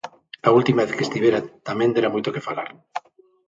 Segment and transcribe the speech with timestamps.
[0.47, 2.69] A última vez que estivera tamén dera moito que falar.